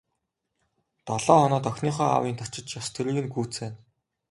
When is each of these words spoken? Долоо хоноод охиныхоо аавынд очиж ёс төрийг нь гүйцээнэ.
Долоо 1.05 1.37
хоноод 1.41 1.65
охиныхоо 1.69 2.09
аавынд 2.11 2.43
очиж 2.45 2.67
ёс 2.79 2.87
төрийг 2.93 3.17
нь 3.23 3.31
гүйцээнэ. 3.33 3.77